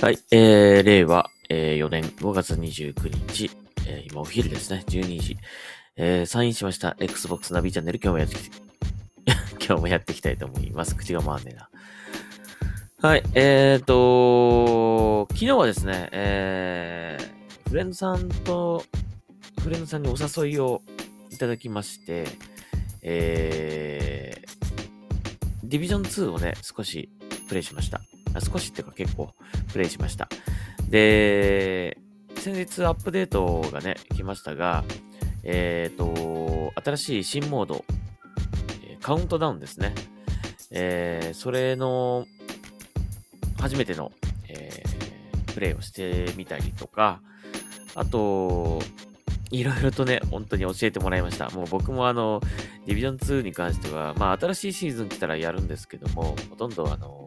[0.00, 3.50] はい、えー、令和、えー、4年5月29日、
[3.86, 5.36] えー、今お昼ですね、12時、
[5.94, 8.56] えー、サインしました Xbox ナビチャンネル、今日もやってきて、
[9.62, 10.96] 今日もやっていきたいと思います。
[10.96, 11.68] 口が回んねえな。
[13.02, 18.82] はい、えーと、昨日はですね、えー、フレンドさんと、
[19.60, 20.80] フレンドさんにお誘いを
[21.28, 22.24] いただきまして、
[23.02, 27.10] えー、ディビジョン2をね、少し
[27.48, 28.00] プレイしました。
[28.38, 29.30] 少しっていうか結構
[29.72, 30.28] プレイしました。
[30.88, 31.98] で、
[32.36, 34.84] 先日アップデートがね、来ましたが、
[35.42, 37.84] えっ、ー、と、新しい新モード、
[39.00, 39.94] カウントダウンですね。
[40.70, 42.26] えー、それの、
[43.58, 44.12] 初めての、
[44.48, 47.20] えー、プレイをしてみたりとか、
[47.94, 48.80] あと、
[49.50, 51.50] いろいろとね、本当に教えてもらいました。
[51.50, 52.40] もう僕もあの、
[52.86, 57.19] ディビジョン2に関しては、まあ新しいシーズン来たらやるんですけども、ほとんどあの、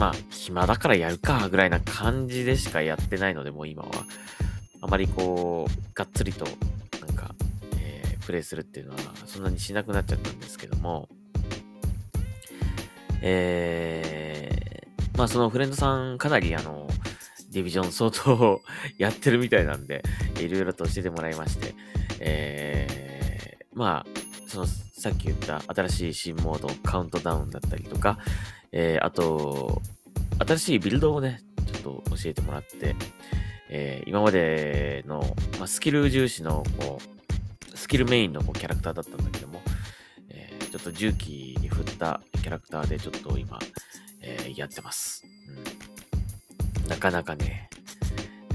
[0.00, 3.90] まあ、暇だからやるか、ぐらいな感じでしかやってないので、もう今は。
[4.80, 6.46] あまりこう、がっつりと、
[7.06, 7.34] なんか、
[7.78, 11.10] えー、プレイするっていうのは、そんなにしなくなっちゃったんですけども、
[13.20, 16.88] えー、まあそのフレンドさん、かなりあの、
[17.52, 18.62] ディビジョン相当
[18.96, 20.02] やってるみたいなんで、
[20.38, 21.74] いろいろと教えてもらいまして、
[22.20, 24.10] えー、まあ、
[24.46, 28.18] その、さっき言った新しい新モード、カウントダウンだったりとか、
[28.72, 29.82] えー、あと、
[30.46, 32.96] 新しいビルドをね、ちょっと教えてもらって、
[33.68, 37.00] えー、今までの、まあ、スキル重視の、こ
[37.72, 39.62] う、スキルメインのこうキャラクターだったんだけども、
[40.28, 43.58] えー、ちょっと重機に振ったキャラクターでちょっと今、
[44.22, 45.24] え、やってます。
[45.48, 45.90] うん
[46.90, 47.70] なかなかね、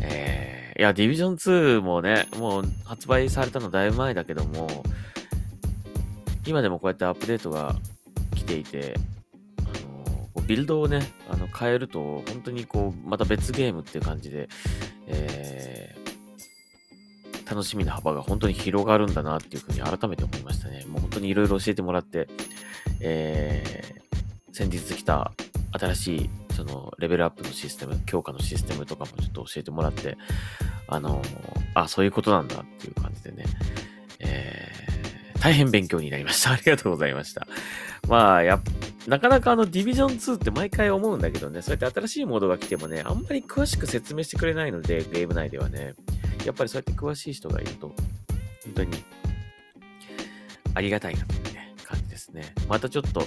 [0.01, 4.83] えー、いや、ディビジョン2もね、もう発売されたのだいぶ前だけども、
[6.45, 7.77] 今でもこうやってアップデートが
[8.35, 8.95] 来ていて、
[10.47, 14.49] ビルドをね、あの変えると、本当にこう、また別ゲームっていう感じで、
[15.07, 20.85] えー、楽しみの幅が本当に広がるんだなっていうふうに改めて思いましたね。
[20.87, 22.27] もう本当にいろいろ教えてもらって、
[22.99, 25.31] えー、先日来た
[25.73, 30.17] 新しいそのレベルアップのシステム、強化のシステムとかもちょっと教えてもらって、
[30.87, 31.21] あの
[31.73, 33.43] あ、そういうことなんだっていう感じでね、
[34.19, 36.51] えー、大変勉強になりました。
[36.53, 37.45] ありがとうございました。
[38.07, 38.61] まあ、や
[39.07, 45.93] なかなかあのディビジョン2って毎回思うんだけどね、そうやって新しいモードが来てもね、あんまり詳しく説明してくれないので、ゲーム内ではね、
[46.45, 47.87] やっぱりそうやって詳しい人がいると、
[48.63, 49.03] 本当に
[50.73, 52.53] ありがたいなというね、感じですね。
[52.67, 53.23] またちょっと、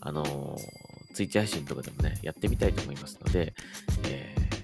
[0.00, 3.54] あのーツイッチ配信とかでもね、やってみたいと思いますので、
[4.08, 4.60] えー、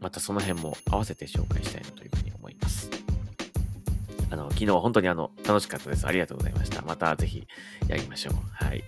[0.00, 2.90] またその辺も合わせて紹介したいなというふうに思います。
[4.30, 6.06] あの、昨日本当にあの、楽しかったです。
[6.06, 6.82] ありがとうございました。
[6.82, 7.46] またぜひ
[7.88, 8.34] やりましょう。
[8.52, 8.84] はい。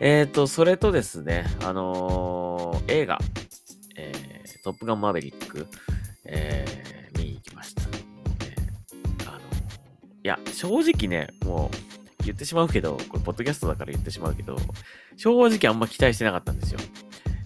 [0.00, 3.18] えっ、ー、と、それとですね、あのー、映画、
[3.96, 5.66] えー、トップガンマーベリック、
[6.24, 7.82] えー、見に行きました。
[7.82, 7.88] ね、
[9.26, 9.40] あの、い
[10.22, 14.56] や、正直ね、もう、言ってしまうけど、これ、ポッドキャストだから言ってしまうけど、
[15.16, 16.78] 正直あんま期待してなかったんですよ。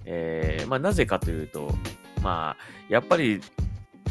[0.04, 1.72] えー、まあ、なぜかというと、
[2.22, 3.40] まあ、やっぱり、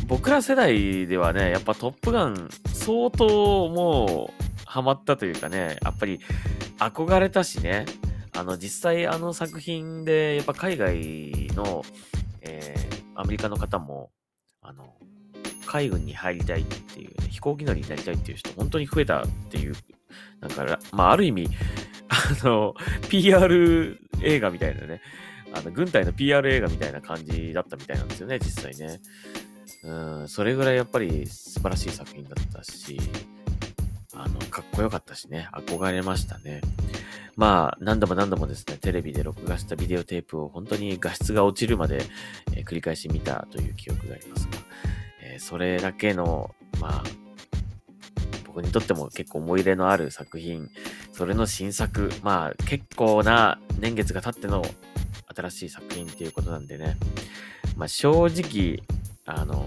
[0.08, 3.28] 僕ら世代ではね、やっぱトップガン、相当
[3.70, 6.20] もう、ハマったというかね、やっぱり、
[6.80, 7.86] 憧れたしね、
[8.34, 11.84] あの、実際あの作品で、やっぱ海外の、
[12.42, 14.12] えー、アメリカの方も、
[14.62, 14.96] あの、
[15.66, 19.74] 海軍に入りたいっていう、ね、飛行機乗りになりたいっていう人、本当に増えたっていう
[20.42, 21.50] なんか、まあ、ある意味、
[22.10, 22.74] あの、
[23.10, 25.02] PR 映画みたいなね、
[25.54, 29.00] あの、軍隊の PR 映画みたいな感じだったみたいなんですよね、実際ね。
[29.84, 33.00] うん、それぐらいやっぱり素晴らしい作品だったし、
[34.24, 36.62] あの、かっこよかったしね、憧れましたね。
[37.36, 42.04] まあ、何度も何度もですね、テレビで録画したビデオテープを本当に画質が落ちるまで、
[42.54, 44.58] えー、繰り返し見たという記憶がありますが、
[45.22, 47.04] えー、それだけの、まあ、
[48.46, 50.70] 僕にとっても結構思い入れのある作品、
[51.14, 54.62] それの新作、まあ結構な年月が経っての
[55.34, 56.98] 新しい作品っていうことなんでね、
[57.78, 58.84] まあ正直、
[59.26, 59.66] あの、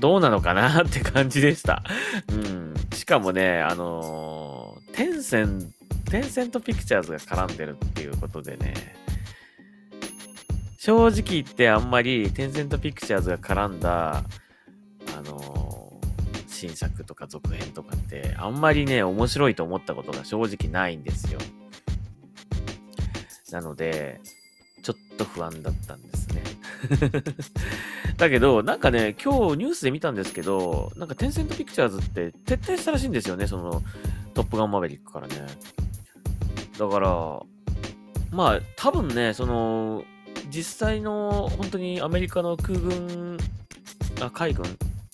[0.00, 1.82] どうなのかなって感じでした。
[2.28, 2.74] うん。
[2.92, 5.72] しかもね、あのテンセン、
[6.10, 8.74] テンセントピクチャーズが絡んでるっていうことでね、
[10.78, 14.24] 正直言ってあんまりテンセントピクチャーズが絡んだ
[15.16, 21.38] あのー、新作とか続編とかって、あんまりね、面白いと思ったことが正直ないんですよ。
[23.50, 24.20] なので、
[24.82, 26.42] ちょっと不安だったんですね。
[28.16, 33.82] だけど、なんかね、今日ニュースで見たんですけど、なんかテンセントピクチャーズって撤退したらしいんですよね、その、
[34.34, 35.34] トップガンマーベリックからね。
[36.78, 37.40] だから、
[38.30, 40.04] まあ、多分ね、その、
[40.50, 43.38] 実際の本当にアメリカの空軍、
[44.20, 44.64] あ海軍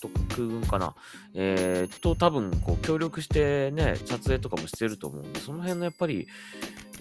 [0.01, 0.95] とか空軍かな、
[1.33, 6.27] えー、と多分こう協力してね、撮影とかもしてると思うんで、その辺のやっぱり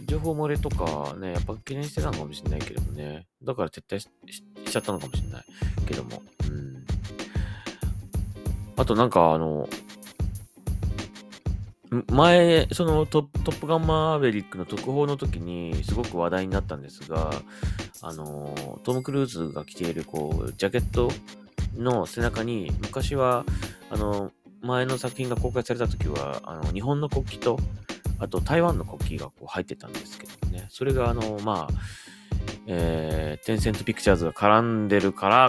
[0.07, 4.09] 情報漏れとかね、やっぱ懸念してたのかもしれないけどもね、だから撤退し
[4.71, 5.45] ちゃったのかもしれない
[5.87, 6.85] けども、うん。
[8.77, 9.69] あとなんかあの、
[12.09, 17.33] 前、そのトップガンマーヴェリックの特報の時にすごく話題になったんですが、
[18.03, 21.11] あの、トム・クルーズが着ているこう、ジャケット
[21.77, 23.45] の背中に、昔は、
[23.91, 24.31] あの、
[24.63, 27.59] 前の作品が公開された時は、あの、日本の国旗と、
[28.21, 31.75] あと台湾の国旗がこう入ってたんですけどね、それがあの、まあ、
[32.67, 35.49] えー、テンセントピクチャーズが絡んでるから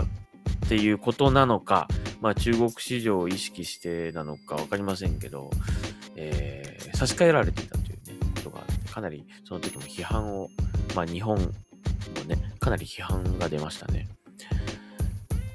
[0.65, 1.87] っていうことなのか、
[2.21, 5.49] まあ中国市場を意識してなのかわかりませんけど、
[6.15, 10.49] えー、差し替えられていたというね、ことがあって、かなりその時も批判を、
[10.95, 11.45] まあ日本も
[12.27, 14.07] ね、かなり批判が出ましたね。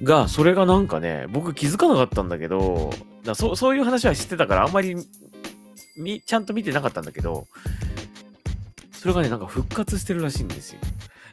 [0.02, 2.92] が、それがなんかね、僕気づかなかったんだけど、
[3.24, 4.96] だそそういう話は知ってたから、あんまり
[5.96, 7.46] みちゃんと見てなかったんだけど、
[8.92, 10.80] それがね、なんか復活してるらしいんですよ。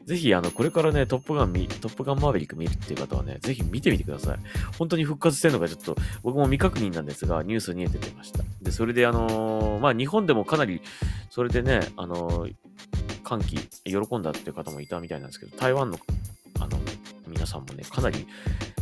[0.06, 4.40] ぜひ、あの、これからね、トップガン見、トップガンマーヴェリック見るっていう方はね、ぜひ見てみてください。
[4.78, 8.44] 本当に復活してるのかちょっと、僕も未確認なんですが、ニュースに出てました。
[8.62, 10.82] で、それであのー、まあ、日本でもかなり、
[11.30, 12.54] それでね、あのー、
[13.24, 15.98] 歓喜、喜んだっていう方もいたみたいなんですけど、台湾の、
[16.60, 16.78] あの、
[17.28, 18.28] 皆さんもね、かなり、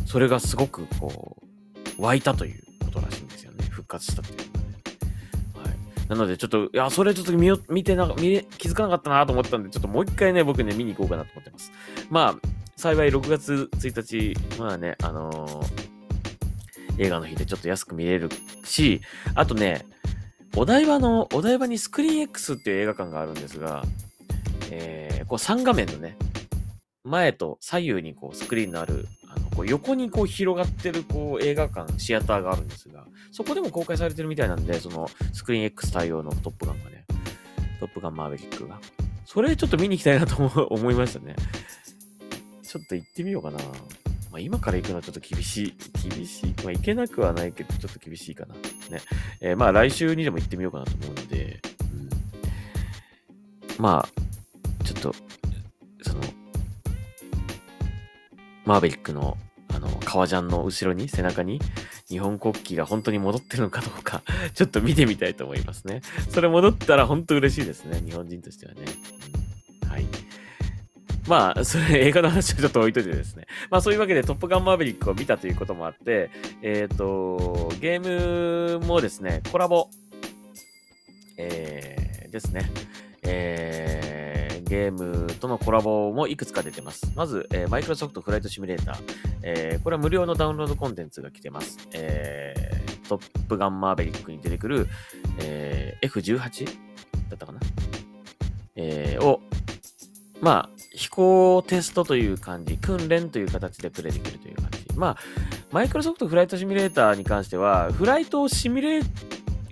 [0.06, 1.36] それがすごく、こ
[1.98, 3.64] う、湧いたということらしいんですよね。
[3.70, 4.51] 復活したっていう。
[6.12, 11.72] なので、ちょっと、いや、それちょっと見よ見てな、見気づかなかったなと思ったんで、ちょっともう一回ね、僕ね、見に行こうかなと思ってます。
[12.10, 18.28] まあ、幸い6月1日、まあね、あのー、映画の日でちょっと安く見れる
[18.62, 19.00] し、
[19.34, 19.86] あとね、
[20.54, 23.82] お台場の、お台場にスクリーン X っていう映画館があるんですが、
[24.70, 26.18] えー、こう3画面のね、
[27.04, 37.04] 前と左右にこうスクリーンのある、あのこう横にこう広がってるこう映画館、シアターがあるんですが、そこでも公開されてるみたいなんで、そのスクリーン X 対応のトップガンがね、
[37.80, 38.80] トップガンマーヴェリックが。
[39.24, 41.34] それちょっと見に行きたいなと思いましたね。
[42.62, 43.58] ちょっと行ってみようかな。
[44.32, 45.74] まあ、今から行くのはちょっと厳しい。
[46.08, 46.54] 厳しい。
[46.64, 48.54] まあ、行けなくはないけど、ちょっと厳しいかな。
[48.54, 48.60] ね。
[49.42, 51.60] えー、まあ、来週にでも行ってみようかなと思うので、
[53.78, 55.14] うん、まあ、ちょっと、
[58.64, 59.36] マーベリックの、
[59.68, 61.60] あの、革ジャンの後ろに、背中に、
[62.08, 64.22] 日本国旗が本当に戻ってるのかどうか、
[64.54, 66.02] ちょっと見てみたいと思いますね。
[66.28, 68.00] それ戻ったら本当嬉しいですね。
[68.04, 68.80] 日本人としてはね。
[69.88, 70.06] はい。
[71.28, 73.46] まあ、それ映画の話はちょっと置いといてですね。
[73.70, 76.30] まあそういうわけでトップガンマーヴェリックを見たということもあって、
[76.62, 79.88] えっ、ー、と、ゲームもですね、コラボ、
[81.38, 82.70] えー、ですね。
[83.22, 84.11] えー、
[84.72, 87.12] ゲームとのコラボもいくつか出てます。
[87.14, 88.96] まず、えー、マイクロソフトフライトシミュレーター。
[89.42, 91.76] えー、これは無料のダウンロードコンテンツが来てます。
[91.92, 94.88] えー、トップガンマーヴェリックに出てくる、
[95.40, 96.70] えー、F18 だ
[97.34, 97.60] ったかな？
[98.74, 99.42] えー、を、
[100.40, 104.86] まあ、飛行テストという感じ、訓練という形でプレイできるという感じ。
[104.96, 105.16] まあ、
[105.70, 109.04] マイクロソフトフライトシミュレーターに関しては、フライトをシミュレー、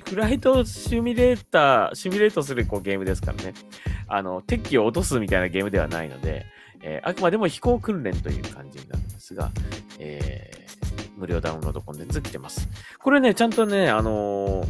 [0.04, 3.54] フライトシミュレーター、シミュレートするこうゲームですからね。
[4.10, 6.44] あの、敵機を落とすみたいなゲームではないので、
[6.82, 9.50] えー、あくまでも飛行訓練という感じになるんですが、
[9.98, 12.68] えー、無料ダウンロードコンテンツ来てます。
[12.98, 14.66] これね、ちゃんとね、あのー、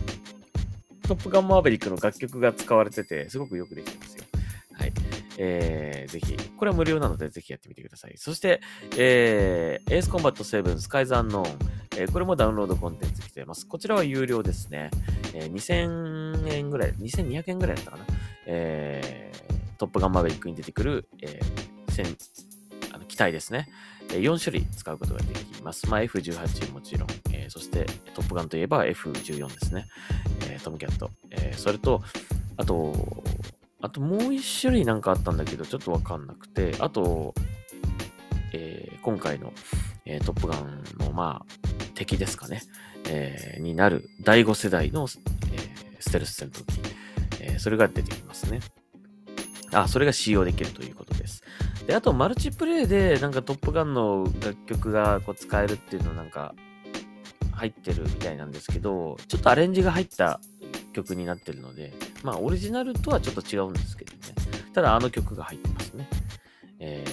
[1.08, 4.24] トップガンマーヴェリックの楽曲が使われてて、すごくよくできてますよ。
[4.74, 4.92] はい。
[5.38, 8.12] えー、ぜひ、これは無料なのでぜひやってみてください。
[8.16, 8.60] そして、
[8.98, 11.58] えー、エースコンバット7スカイズアンノーン、
[11.96, 13.66] えー、これもダウンロードコンテンツ来てます。
[13.66, 14.90] こちらは有料ですね。
[15.32, 18.04] えー、2000円ぐらい、2200円ぐらいだったかな。
[18.46, 22.16] えー、トップガンマーベリックに出てくる、えー、
[22.92, 23.68] あの機体ですね。
[24.08, 25.88] 4種類使うことができます。
[25.88, 29.86] まあ、F18 もちろん、え、そしてトップガンといえば F14 ですね。
[30.48, 31.10] え、トムキャット。
[31.30, 32.02] え、それと、
[32.56, 33.22] あと、
[33.80, 37.34] あともう一種類なんかあったんだけど、ちょっとわかんなくて、あと、
[38.52, 39.52] えー、今回の、
[40.04, 41.56] えー、トップガンの、まあ、
[41.94, 42.62] 敵ですかね、
[43.08, 45.06] えー、になる第5世代の、
[45.52, 45.70] え
[46.00, 46.80] ステルス戦闘機、
[47.60, 48.60] それが出てきますね。
[49.72, 51.42] あ、それが使用できるということです。
[51.86, 56.54] で、あと、マルチプレイで、なんかトップガンの楽曲がこう使えるっていうのなんか、
[57.52, 60.40] 入ってるみたいなんですけど、ちょっとアレンジが入った
[60.94, 64.18] 曲になってるので、まあ、オリジナルとはちょっと違うんですけどね。
[64.72, 66.08] ただ、あの曲が入ってますね。
[66.78, 67.04] え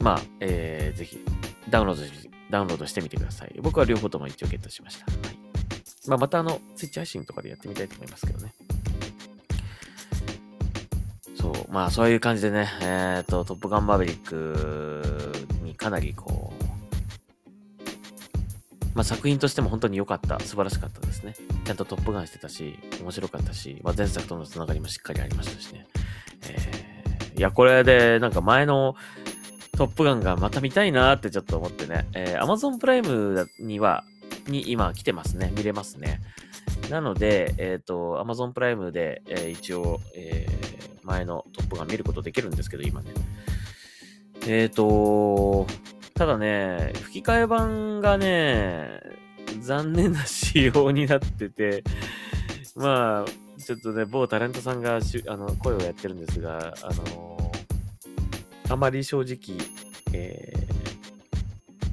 [0.00, 1.18] ー、まあ、えー、ぜひ、
[1.68, 2.21] ダウンロードして、
[2.52, 3.54] ダウンロードしてみてください。
[3.62, 5.06] 僕は両方とも一応ゲットしました。
[5.06, 5.38] はい。
[6.06, 8.52] まあ、またあの、ツイッチ配信とかでやってみたいと思いますけどね。
[11.34, 15.32] そう、まあそういう感じでね、えっ、ー、と、トップガンマーベリック
[15.64, 16.64] にかなりこう、
[18.94, 21.34] まあ作品としても本当に良かった、素晴らしかったですね。
[21.64, 25.86] ちゃんとトップガンしてたし、面白かったし、まあ前作とのつながりもしっかりありましたしね。
[26.50, 28.94] えー、いや、これでなんか前の
[29.76, 34.04] トップガンがまた見たいなーってちょっと思ってね、えー、Amazon プライムには、
[34.46, 35.52] に今来てますね。
[35.56, 36.20] 見れますね。
[36.90, 43.10] なので、えっ、ー、と、Amazon プライムで、えー、一応、えー、前のトップガン見ることできるんですけど、今ね。
[44.46, 45.66] えっ、ー、と、
[46.14, 49.00] ただね、吹き替え版がね、
[49.60, 51.84] 残念な仕様になってて、
[52.76, 54.98] まあ、ちょっとね、某タレントさんが
[55.28, 57.31] あの声をやってるんですが、あの
[58.72, 59.58] あまり正直、
[60.14, 60.52] え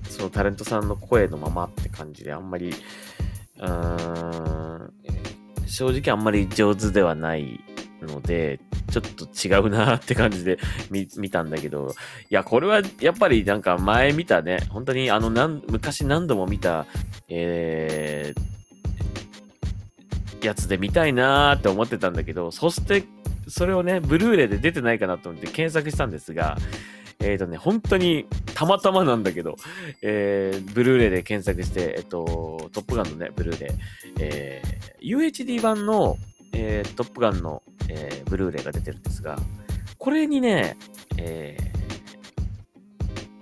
[0.04, 4.94] ー、そのタレントさんの声のままって感じで、あんまり、うーん、
[5.68, 7.60] 正直あんまり上手ではない
[8.02, 10.58] ので、ちょっと違うなって感じで
[10.90, 11.94] 見見たんだけど、
[12.30, 16.86] いや、これはやっぱりなんか前見たね、本当にあのなん昔何度も見た、
[17.28, 23.04] えー、やつで見たいなーって思ってたんだけど、そして
[23.50, 26.58] それをね、ブルーレイで出てないかなと思って検索したんですが、
[27.22, 28.26] えっ、ー、とね、本当に
[28.56, 29.58] たまたまなんだけど、
[30.02, 33.70] えー、ブルーレイで検索して、えっ、と、トップガンのね、ブルーレイ、
[34.20, 36.18] えー、UHD 版の、
[36.54, 39.38] えー、トップガンの、えー、ブルーレイが出てるんですが、
[39.98, 40.78] これにね、
[41.18, 41.58] え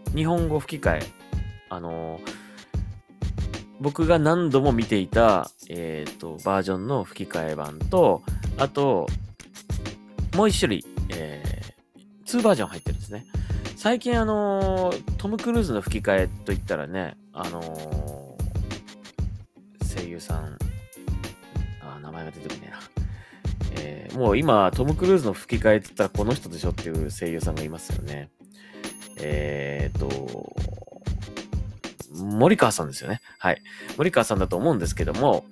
[0.05, 1.01] ー、日本語吹き替え、
[1.69, 2.21] あのー、
[3.79, 8.23] 僕が何度も見ていた、えっ、ー、と、バージョンの吹き替え版と、
[8.57, 9.05] あと、
[10.37, 13.25] もう一種類、えー、2バージョン入ってるんですね。
[13.75, 20.59] 最近あのー、トム・クルーズの吹き替えといったらね、あのー、声優さん、
[21.81, 22.79] あ、名前が出てこねえな。
[23.81, 28.29] えー、もう今、トム・クルーズの吹き替えって言ったらこの人でしょっていう声優さんがいますよね。
[29.19, 30.53] えーと、
[32.13, 33.21] 森川さんですよね。
[33.39, 33.61] はい。
[33.97, 35.45] 森川さんだと思うんですけども、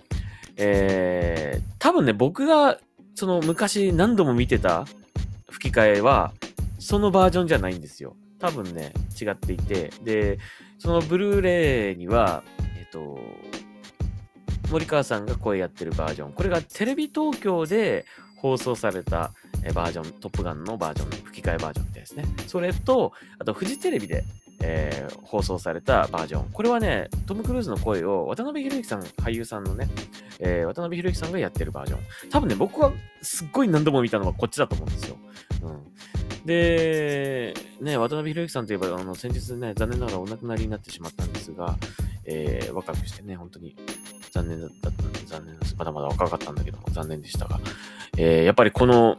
[0.58, 2.78] えー、多分ね、僕が、
[3.16, 4.86] その昔何度も見てた
[5.50, 6.34] 吹き替えは、
[6.80, 8.16] そのバージョンじゃないんですよ。
[8.40, 9.92] 多分ね、違っていて。
[10.04, 10.38] で、
[10.78, 12.44] そのブルーレイには、
[12.78, 13.18] えっと、
[14.70, 16.34] 森川さんが声やってるバージョン。
[16.34, 18.06] これがテレビ東京で
[18.38, 19.32] 放送された
[19.74, 22.26] バージョン、トップガンのバージョン、吹き替えバージョンですね。
[22.48, 24.26] それと、あとフジテレビで、
[24.62, 26.50] えー、放送されたバージョン。
[26.52, 29.90] これはね、トム・クルーズの声を渡辺裕之さん、俳優さんのね、
[30.40, 32.00] えー、渡辺裕之さんがやってるバージョン。
[32.30, 35.18] 多分ね、僕はすっごい何度も見たのはこっちだと思うんですよ。
[35.64, 36.46] うん。
[36.46, 41.78] で、ね、渡辺裕之さんといえば、あの、先日ね、残念ながらお亡くなりになってしまったんですが、
[42.26, 43.76] えー、若くしてね、本当に
[44.32, 44.90] 残念だった、
[45.28, 45.76] 残念です。
[45.78, 47.60] まだまだ若かったんだけども、残念でしたが、
[48.18, 49.18] えー、やっぱりこの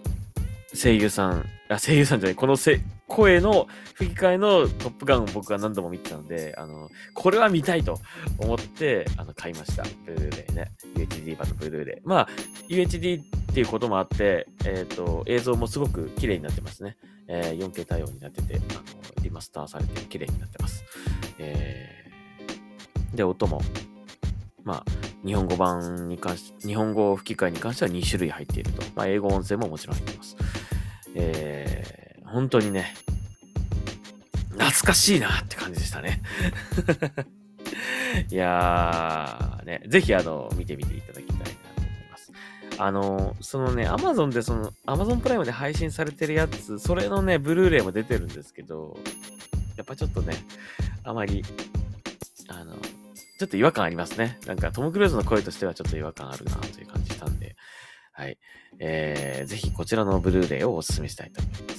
[0.74, 8.00] 声優さん、あ、声優さんじゃない、このせ声の吹き替えのトップガンを僕は何度も見てたので、あの、これは見たいと
[8.38, 9.84] 思って、あの、買いました。
[10.04, 10.72] ブルーレイね。
[10.96, 12.00] UHD 版のブルーレイ。
[12.04, 12.28] まあ、
[12.68, 16.96] UHD っていうこともあって、えっ、ー、と、映像もすごく綺麗になってますね。
[17.28, 20.84] えー、4K 対応になってて、あの、リマスターされて綺麗になってます。
[21.38, 23.60] えー、で、音も、
[24.64, 24.84] まあ、
[25.25, 28.82] 日本語版に関して、日本語吹き替えに関しては2種類入っていると。
[28.94, 30.36] まあ、英語音声ももちろん入ってます。
[31.14, 32.95] えー、本当にね、
[34.50, 36.23] 懐かしいなって感じでしたね。
[38.30, 42.33] いやー、ね、ぜひあの、見てみていただきたいなと思います。
[42.78, 48.97] あの、そのね、アマゾンでその、アマゾンプライムで配信されてるやつ、それのね、ブルーレイも出てるんですけど、
[49.76, 50.35] やっぱちょっとね、
[51.04, 51.45] あまり、
[52.49, 52.75] あの、
[53.38, 54.38] ちょっと違和感ありますね。
[54.47, 57.56] なんかトム・クルーズの声としてはちょっと違和感あるなという感じしたんで、
[58.12, 58.38] はい。
[58.78, 61.75] えー、ぜひこちらのブルーレイをお勧めしたいと思います、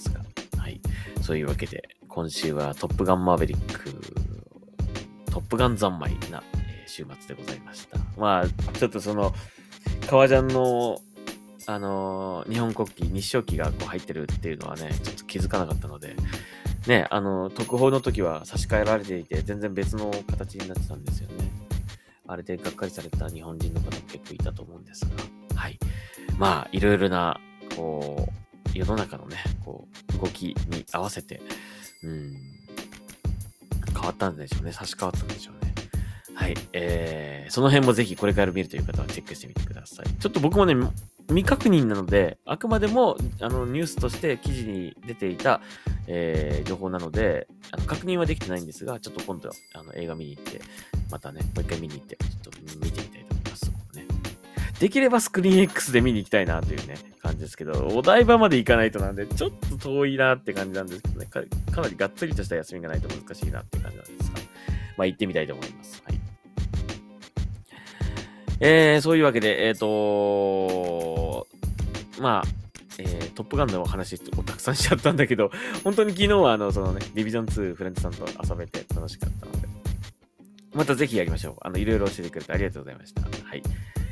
[1.28, 3.92] そういうわけで、今週はトップガンマーヴェリック、
[5.30, 6.42] トップガン三昧な、
[6.86, 8.00] 週末でございました。
[8.16, 9.34] まあ、ちょっとその、
[10.10, 11.02] 革ジャンの、
[11.66, 16.16] あのー、日本国旗、日照旗がこう入ってるっていうのはね、ちょっと気づかなかったので、
[16.88, 21.52] ね、あの、特報の時は差し替えられていて、全然別の形になってたんですよね。
[22.26, 25.10] あれでがっかりされた日本人の方も結構いたと思うんですが、
[25.56, 25.78] はい。
[26.38, 27.38] まあ、いろいろな、
[27.76, 31.42] こう、世の中のね、こう、動きに合わせて、
[32.04, 32.36] うん、
[33.94, 34.72] 変わったんでしょうね。
[34.72, 35.74] 差し替わったんでしょうね。
[36.36, 36.56] はい。
[36.74, 40.06] えー、その辺もぜひこれから見るという方はチェックしてみてください。
[40.08, 40.76] ちょっと僕もね、
[41.30, 45.62] 未確認なので、あくまでもあのニュースとして記事に出ていた、
[46.08, 50.62] えー、情報なのであの、確認はできてないんですが、ちょっと今度あの映画見に行って、
[51.10, 53.02] またね、もう一回見に行って、ちょっと見て
[54.80, 61.42] できればスクリーン X で見に行きたいなというね、感じですけど、お台場まで行かないとなんで、ちょっと遠いなって感じなんですけどねか、
[61.72, 64.40] かなりがっつりとした休みがないと難しいなって感じなんですが、
[64.98, 66.04] まあ行ってみたいと思います。
[66.06, 66.20] はい。
[68.60, 71.48] えー、そういうわけで、えっ、ー、と
[72.20, 72.44] まあ、
[73.00, 75.52] えー、トップガンの話ってたくさんしちゃったんだけど、
[75.84, 79.68] 本当に昨日はあの、そのね、ディビジョン2フレンドさんと遊べて楽しかったので、
[80.74, 81.56] またぜひやりましょう。
[81.62, 83.22] あの、いろいろ教えてくれてありがとうございました。
[83.22, 83.64] はい。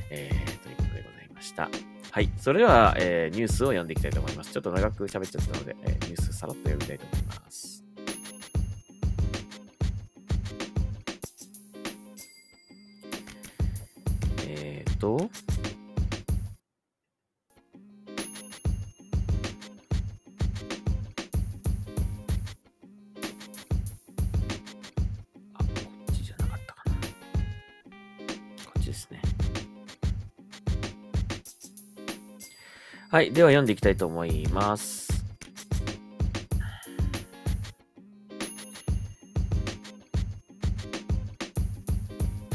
[0.10, 1.70] えー、ということでございました。
[2.12, 2.32] はい。
[2.38, 4.54] それでは、えー、ニュースを読んでいきたいと思います。
[4.54, 7.84] ちょっと長く喋っちゃったので、えー、ニュースさらっと読みたいと思います。
[14.48, 15.30] えっ、ー、と、
[33.16, 33.32] はい。
[33.32, 35.08] では読んでいきたいと思います。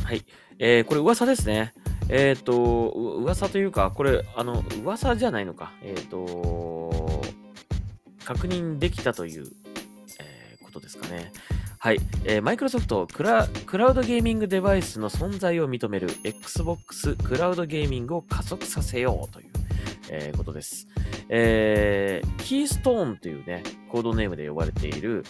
[0.04, 0.22] はい。
[0.58, 1.72] えー、これ噂ですね。
[2.10, 5.72] えっ、ー、と、噂というか、これ、あの、噂じゃないのか。
[5.82, 7.22] えっ、ー、と、
[8.22, 9.46] 確認できたという、
[10.18, 11.32] えー、ことですかね。
[11.78, 12.00] はい。
[12.24, 19.49] えー、マイクロソフトクラクラウドゲーミングデバイスの存在を認める Xbox クラウドゲーミングを加速させようという
[20.12, 20.88] えー、ことです。
[21.28, 25.24] えー、キーストーンというね、コードネームで呼ばれている、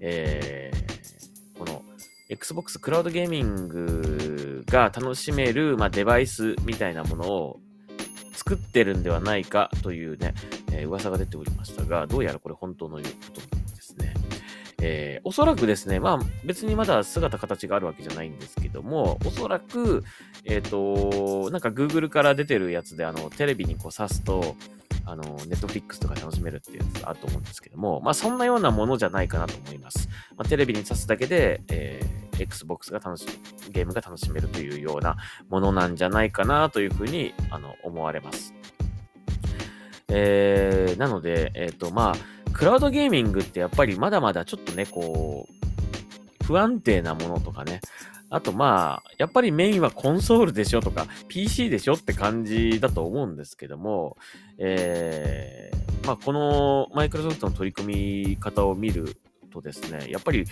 [0.00, 1.82] えー、この
[2.30, 7.60] Xbox クラウドゲーミングが楽しめる、まあ、デバイスみたいなものを
[8.32, 10.32] 作ってるんではないかというね、
[10.72, 13.61] えー、噂が出ておりましたが、どうやらこれ本当のこと。
[14.84, 20.02] えー、おそらくですね、まあ別にまだ姿形があるわけじゃないんですけども、おそらく、
[20.44, 24.56] えっ、ー、と、なんか Google から出てるやつで、あの、テレビにこう挿すと、
[25.04, 30.08] あの、ネットフリックスとか楽しめるっていうやつあると思うんですけども、まあそんなようなものじゃないかなと思います。
[30.36, 33.26] まあ、テレビに挿すだけで、えー、Xbox が楽し、
[33.70, 35.16] ゲームが楽しめるというような
[35.48, 38.52] ものなんじゃないかなというふうに、あの、思われます。
[40.08, 47.80] えー、なので、えっ、ー、と、まあ、クラウドゲーミングってやっぱりまだまだちょっとね、こう、不安定なものとかね、
[48.30, 54.16] あとまあ、やっぱりメインはコンソールでしょとか、PC でしょって感じだと思うんですけども、
[54.58, 59.16] えー、まあこのマイクロソフトの取り組み方を見る
[59.52, 60.44] とですね、やっぱり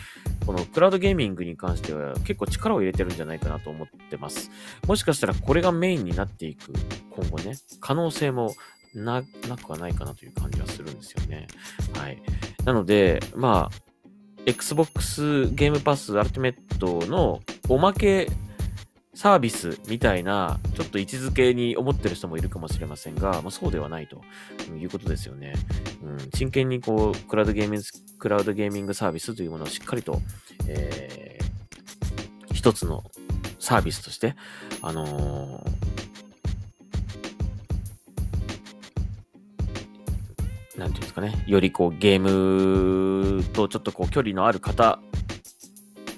[0.45, 4.51] このクラウドゲーミングに関しては結構力を入れてるんじゃないかなと思ってます。
[4.89, 6.73] もしかしたらこれがメインになっていく
[7.13, 8.53] 今後ね、可能性も
[8.95, 11.47] な、なくはないかなという感じはするんですよね。
[11.95, 12.21] はい。
[12.65, 13.91] なので、まあ、
[14.47, 18.29] Xbox ゲームパスアルティメットのおまけ
[19.15, 24.23] サービスみたいな、ちょっと位置づけに思ってる人もいるかもしれませんが、まあ、そうではないと
[24.75, 25.55] いうことですよね。
[26.03, 27.87] うん、真剣にこう、クラウドゲーミング、
[28.19, 30.21] クラウドゲーミングサービスというものをしっかりと、
[30.67, 33.05] えー、一つの
[33.59, 34.35] サービスとして、
[34.81, 36.10] あのー
[40.91, 44.99] なんていうんですかね、よりこうゲームとちょっとこう距離のある方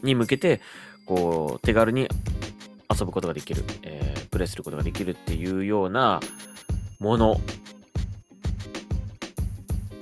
[0.03, 0.63] に向けて、
[1.05, 2.09] こう手軽に
[2.91, 6.21] 遊ぶことができる、えー、プレイすることができるっていうような
[7.01, 7.39] もの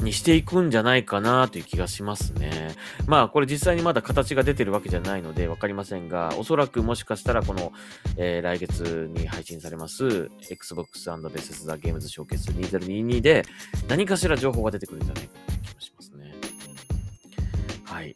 [0.03, 2.75] にしていくんじゃないかなという気がしますね。
[3.07, 7.73] まあこれ実際にまだ形が出てるわけじゃないので分かりませんが、おそらくもしかしたらこの、
[8.17, 13.45] えー、来月に配信されます Xbox and Bethesda Games Showcase 2022で
[13.89, 16.35] 何かしら情報が出てくるんじゃないかという気がしますね。
[17.85, 18.15] はい。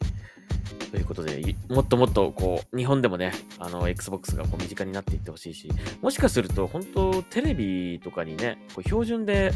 [0.91, 5.69] ということで、もっともっとこう、日本でもね、あの、Xbox がこう身近になっていってほしいし、
[6.01, 9.51] もしかすると、本当テレビとかにね、こう標準で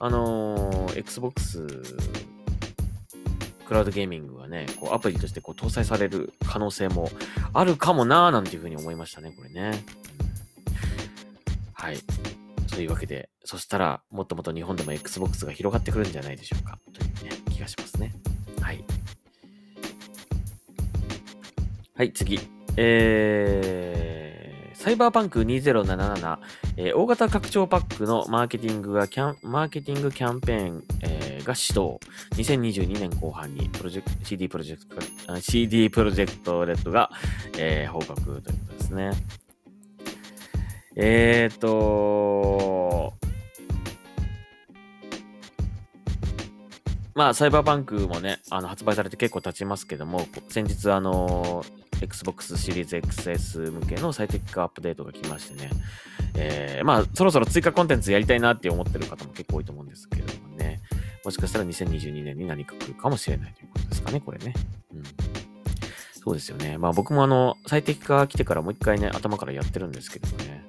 [0.00, 1.66] あのー、Xbox
[3.70, 7.08] クラウドゲーミングがね、こうアプリとしてこう搭載される可能性も
[7.52, 9.84] あるかもなーなんていうふうに思いましたね、これね。
[11.72, 11.98] はい。
[12.68, 18.12] というわけで、そしたら、もっともっと日本でも Xbox が広がってくるんじゃないでしょうか、というね、気がしますね。
[18.60, 18.82] はい。
[21.94, 22.40] はい、次。
[22.76, 24.29] えー、
[24.80, 26.38] サイバーパンク2077、
[26.78, 32.00] えー、大型拡張パックのマーケティングがキャン、マーケティングキャンペーン、えー、が始動。
[32.36, 37.10] 2022年後半にプロジェク、CD プロジェクト、CD プロジェクトレッドが、
[37.58, 39.10] えー、報告ということですね。
[40.96, 43.12] えーと、
[47.14, 55.70] まあ、サイバーパンクもね、あの発売されて結構経ちますけども、先日、あのー Xbox シリーズ XS 向けの最適化アップデートが来ましてね、
[56.34, 60.80] えー、まあ、そろそろ追加コンテンツやりたいなって思ってる方も結構多いと思うんですけれどもね、
[61.24, 64.54] もしかしたら2022年に何か来るかもしれないということですかね、これね。
[64.94, 65.02] うん。
[66.22, 66.78] そうですよね。
[66.78, 70.64] まあ僕もあの、最適化来てからもう一回ね、頭からやってるんですけどね。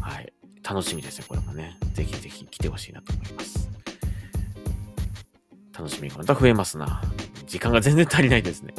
[0.00, 0.32] はい。
[0.62, 1.76] 楽しみですね、これもね。
[1.94, 3.63] ぜひぜひ来てほしいなと思います。
[5.76, 7.02] 楽しみがまた増えますな。
[7.46, 8.74] 時間が全然足りないですね。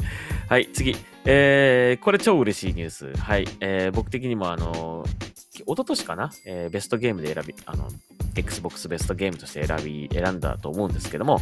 [0.48, 0.96] はい、次。
[1.24, 3.12] えー、これ超嬉しいニュース。
[3.16, 3.46] はい。
[3.60, 5.08] えー、僕的にもあのー、
[5.62, 7.88] 一昨年かな、えー、ベストゲームで選び、あの、
[8.34, 11.40] Xbox ベストゲームとして選び、選んだと思うんですけども、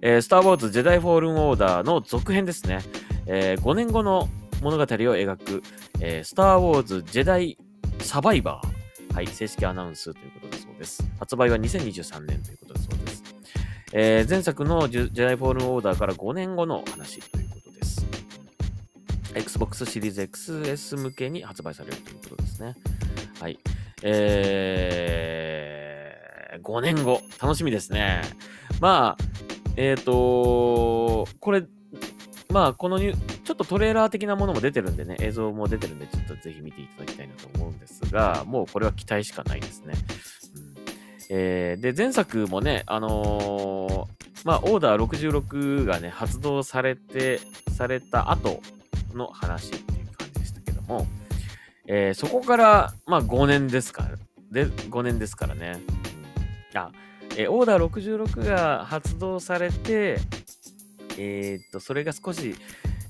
[0.00, 2.80] えー、スター・ウォーズ・ジェダイ・フォールン・オーダーの続編ですね。
[3.26, 4.28] えー、5年後の
[4.62, 5.62] 物語を描く、
[6.00, 7.58] えー、スター・ウォーズ・ジェダイ・
[8.00, 8.76] サバイバー。
[9.14, 11.02] はい、正式アナウンスということだそうです。
[11.18, 12.65] 発売は2023年ということ。
[13.92, 18.04] えー、前作のジェダイ・フォールン・オーダーから5年後の話ということです。
[19.34, 22.74] Xbox シリーズ XS 向けに発売されるということですね。
[23.40, 23.58] はい。
[24.02, 28.22] えー、5年後、楽しみですね。
[28.80, 29.24] まあ、
[29.76, 31.64] えっ、ー、とこれ、
[32.50, 39.94] まあ、このニュちょっとトレーラー的なものも出てるんでね、映像も出てるんで、ちょっとぜひ見ていただきたいなと思うんですが、もうこれは期待しかないですね。
[41.28, 47.40] えー、で、前作もね、あのー、まあ、オーダー66がね、発動されて、
[47.76, 48.60] された後
[49.14, 51.06] の話っていう感じでしたけども、
[51.86, 54.10] えー、そこから、まあ、5年ですから、
[54.50, 55.80] で、5年ですからね。
[56.74, 56.90] あ、
[57.36, 60.18] えー、オーダー66が発動されて、
[61.18, 62.54] えー、っと、それが少し、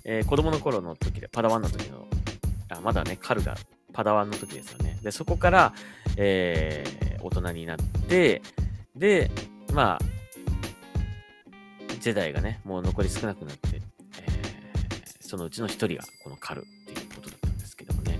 [0.04, 2.06] えー、子供の頃の時で、パダワンの時の、
[2.70, 3.56] あ、まだね、カルが
[3.92, 4.98] パダワンの時ですよね。
[5.02, 5.74] で、そこから、
[6.16, 8.42] えー、大人になって、
[8.94, 9.30] で、
[9.72, 10.04] まあ、
[12.00, 13.80] ジェダイがね、もう残り少なくなって、
[14.20, 14.46] えー
[15.26, 18.18] そのうちの一人がこのカルっていうことだったんですけどもね。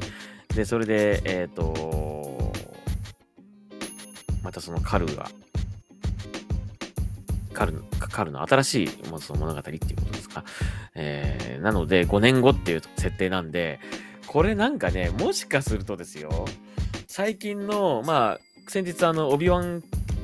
[0.54, 2.52] で、それで、えっ、ー、と、
[4.42, 5.30] またそのカルが、
[7.52, 8.88] カルの、カルの新しい
[9.20, 10.44] その物語っていうことですか？
[10.96, 13.78] えー、なので、5年後っていう設定なんで、
[14.26, 16.46] これなんかね、もしかするとですよ、
[17.06, 19.82] 最近の、まあ、先日あの、オビワン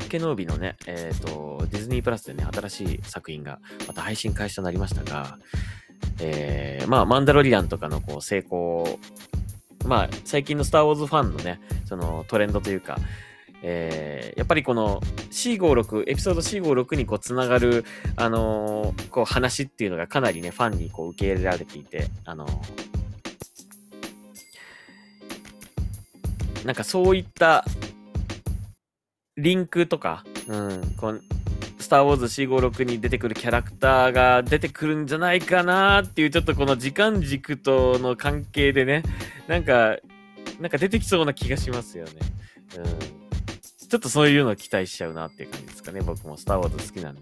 [0.08, 5.38] ケノービのね、えっ、ー、と、ディズニープラスでね、新しい作品がまた配信開始となりましたが、
[6.20, 8.98] えー、まあ、マンダロリアンとかのこう成功、
[9.86, 12.98] まあ、最近のスター・ウォーズファンのね、そのトレンドというか、
[13.62, 15.00] えー、やっぱりこの
[15.30, 17.84] C56、エピソード C56 にこうつながる、
[18.16, 22.52] あのー、こう話っていうのがかなりね、ファンにこう受け入れられていて、あのー、
[26.66, 27.64] なんかそういった
[29.36, 31.22] リンクとか、うん、こうス
[31.92, 39.02] ター・ウォーズ 456 に出てくるキャラクターが出てくるんじゃないかなっていう、ちょっとこの時間軸との関係でね、
[39.46, 39.98] なんか、
[40.58, 42.12] なんか出てきそうな気がしますよね。
[42.78, 42.84] うん。
[43.88, 46.00] ちょっとそういうのを期待しちゃうなっていう感じですかね。
[46.00, 47.20] 僕もスター・ウォーズ好きなんで。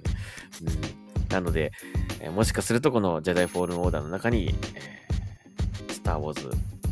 [0.62, 1.28] うん。
[1.28, 1.72] なので、
[2.20, 6.48] えー、もしかするとこのジェダイ・フォールン・オーダーの中に、えー、スター・ウォーズ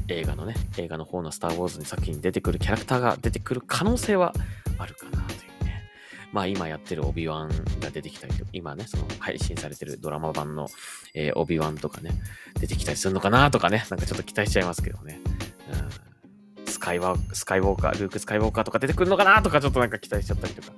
[0.09, 4.33] 映画のね、映画の方のスター・ウォーズに作品に出てくるキャラクターが出てくる可能性は
[4.79, 5.83] あるかなというね。
[6.33, 7.49] まあ今やってるオビワン
[7.81, 10.69] が出てきたりと今ね、その配信されてるドラマ版の、
[11.15, 12.13] えー、オビワンとかね、
[12.59, 15.21] 出てきたりするのかなとかね、なんかちょっと期待しちゃいますけどね。
[16.57, 20.73] うん、スカイワスカイウォーカー、ルーク・スカイウォーカーとか出てくるのかなとかちょっとなんか期待しちゃったりとか、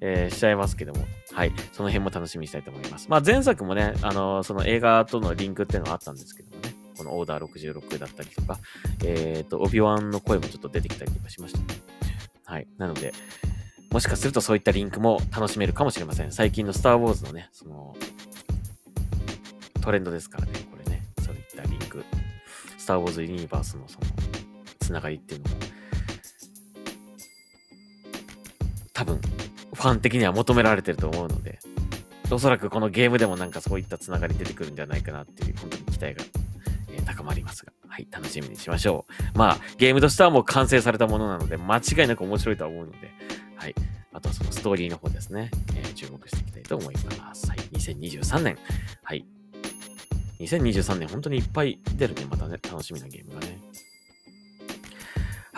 [0.00, 1.06] えー、しちゃいますけども。
[1.32, 1.52] はい。
[1.72, 3.08] その辺も楽しみにしたいと思います。
[3.08, 6.77] まあ前作もね、あのー、その映画とのリンクっていうのはあったんですけどもね。
[7.08, 8.58] のオーダー66だったりとか、
[9.04, 11.64] えっ、ー、と、オビワンの声もちょっと出てきたりとかしましたね。
[12.44, 12.68] はい。
[12.78, 13.12] なので、
[13.90, 16.32] もしかするとそういったリンクも楽しめるかもしれません。
[16.32, 17.96] 最近のスター・ウォーズのね、その、
[19.80, 22.04] トレンドですからね、これね、そういったリンク。
[22.76, 24.06] スター・ウォーズ・ユニバースのその、
[24.80, 25.56] つながりっていうのも、
[28.92, 29.20] 多分、
[29.74, 31.58] ファン的には求められてると思うので、
[32.30, 36.24] おそらくこのゲームでもなんかそういったつながり出てくるんじゃないかなっていう、本当に期待が、
[37.08, 39.38] 高まりますが、はい、楽しみにしましょう。
[39.38, 43.10] まあ、ゲームとしてはもう完成されたものなので、間違いなく面白いとは思うので、
[43.56, 43.74] はい。
[44.12, 45.50] あとはそのストーリーの方ですね。
[45.74, 47.48] えー、注目していきたいと思います。
[47.48, 47.58] はい。
[47.72, 48.58] 2023年。
[49.02, 49.26] はい。
[50.40, 52.26] 2023年、本当にいっぱい出るね。
[52.30, 53.58] またね、楽しみなゲームがね。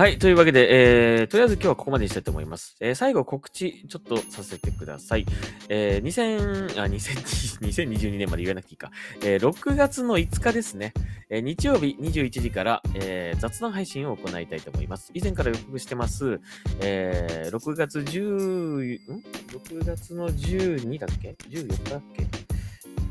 [0.01, 0.19] はい。
[0.19, 2.75] というわけで、えー、とりあえず今日はここまでにしたいと思います。
[2.81, 5.27] えー、最後告知ちょっとさせてください。
[5.69, 8.91] えー、2000、あ、2022 年まで言わなくていいか。
[9.23, 10.95] えー、6月の5日ですね。
[11.29, 15.11] えー、日曜日21時から、えー、雑談配信を行いたいと思います。
[15.13, 16.41] 以前から予告してます、
[16.81, 22.27] えー、6月10、ん ?6 月の12だっけ ?14 日だっけ？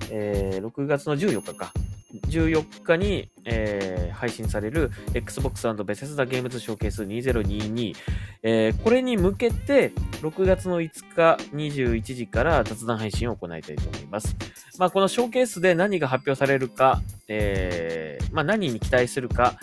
[0.10, 1.72] えー、6月の14日か。
[2.30, 7.96] 14日に、えー配信される Xbox& ベセスダゲームズショーケース2022、
[8.44, 14.36] えーこれに向けて6月の5日21時から雑談配信を行いたいと思います。
[14.78, 19.56] まあ、このショーケースで何が発表されるか、えーまあ、何に期待するか、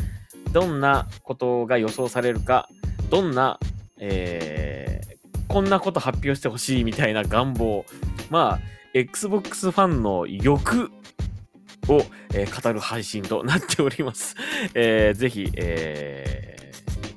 [0.52, 2.68] どんなことが予想されるか、
[3.10, 3.58] どんな、
[3.98, 5.00] え
[5.48, 7.86] こんなこと発表してほしいみたいな願望、
[8.30, 8.60] まあ、
[8.94, 10.90] Xbox ファンの欲
[11.88, 12.02] を、
[12.34, 14.34] えー語る配信となっております。
[14.74, 16.56] えーぜひ、えー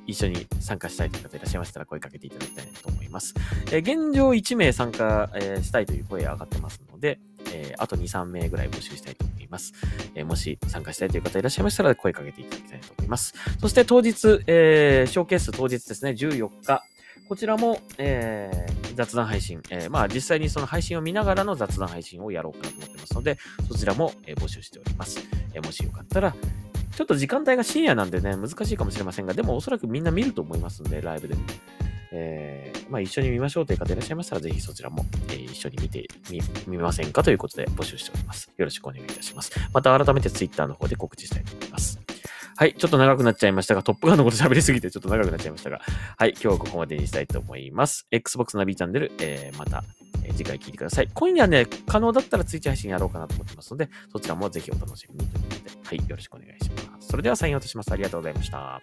[0.06, 3.32] 一緒に参加したいという方いらっしゃいましたら声かけていただきたいと思います。
[3.70, 7.20] え現状1名参加、えしたいという声が上がってますので、
[7.52, 9.72] えあと2、3名ぐらい募集したいと思います。
[10.16, 13.34] えもし参加したいという方いらっしゃいましたら声かけていただきたいと思います。
[13.60, 16.82] そして当日、えショーケース当日ですね、14日、
[17.28, 25.20] こちらも、えー雑談配信、えーまあ実際にその配信を見ながらの雑談配信をやろうかなと思ってますので、そちらも、え募集しております。
[25.54, 26.34] えもしよかったら、
[26.96, 31.42] ちょっと時間帯が深夜なんでね、難しいかもしれませんが、でもおそらくみんな見ると思いますので、ライブでも。
[32.12, 38.50] えーまあ一緒に見ましょうという方いらっしゃいましたら、ぜひそちらも、えー一緒に見てみ、見ませんかということで募集しております。
[38.56, 39.52] よろしくお願いいたします。
[39.72, 42.09] また改めて Twitter の方で告知したいと思います。
[42.60, 45.80] はい、ちょっと長くなっちゃいましたが、トップガンのこと喋りすぎてちょっと長くなっちゃいましたが、
[46.18, 48.06] はい、今日はここまでにしたいと思います。
[48.10, 49.82] Xbox ナビチャンネル、えーまた、
[50.24, 51.08] え次回聞いてください。
[51.14, 57.08] 今夜ね、可能だったらツイッチ配信やろうかなと思ってますので、そちらもぜひお楽しみにということで、はい、よろしくお願いします。
[57.08, 57.92] それではサインを落とします。
[57.92, 58.82] ありがとうございました。